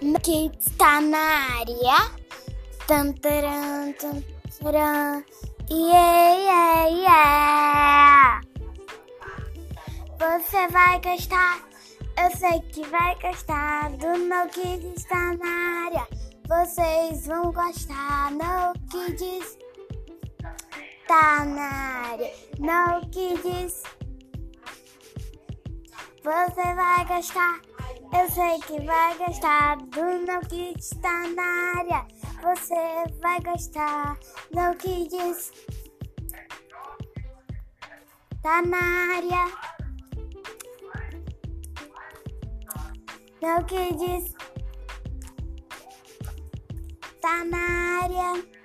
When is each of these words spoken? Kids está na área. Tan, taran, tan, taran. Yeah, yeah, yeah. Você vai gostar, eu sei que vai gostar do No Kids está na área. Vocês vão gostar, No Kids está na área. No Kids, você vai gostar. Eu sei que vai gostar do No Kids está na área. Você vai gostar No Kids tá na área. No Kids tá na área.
Kids 0.00 0.66
está 0.66 1.00
na 1.00 1.18
área. 1.60 2.10
Tan, 2.86 3.12
taran, 3.12 3.92
tan, 4.00 4.24
taran. 4.58 5.24
Yeah, 5.68 6.36
yeah, 6.38 6.88
yeah. 6.88 8.40
Você 10.18 10.68
vai 10.68 11.00
gostar, 11.02 11.60
eu 12.18 12.36
sei 12.36 12.60
que 12.72 12.86
vai 12.88 13.14
gostar 13.20 13.90
do 13.90 14.16
No 14.18 14.48
Kids 14.48 15.02
está 15.02 15.34
na 15.34 15.84
área. 15.86 16.08
Vocês 16.48 17.26
vão 17.26 17.52
gostar, 17.52 18.32
No 18.32 18.72
Kids 18.90 19.58
está 21.02 21.44
na 21.44 22.10
área. 22.10 22.32
No 22.58 23.06
Kids, 23.10 23.82
você 26.24 26.74
vai 26.74 27.06
gostar. 27.06 27.60
Eu 28.12 28.28
sei 28.28 28.58
que 28.60 28.84
vai 28.84 29.16
gostar 29.18 29.76
do 29.76 30.04
No 30.26 30.40
Kids 30.48 30.92
está 30.92 31.28
na 31.28 31.78
área. 31.78 32.06
Você 32.42 33.14
vai 33.20 33.40
gostar 33.40 34.18
No 34.52 34.74
Kids 34.76 35.52
tá 38.42 38.62
na 38.62 38.78
área. 39.16 39.44
No 43.42 43.64
Kids 43.64 44.34
tá 47.20 47.44
na 47.44 48.02
área. 48.02 48.59